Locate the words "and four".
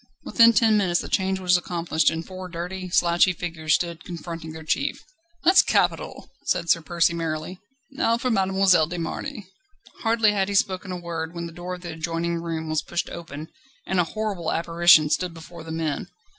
2.09-2.47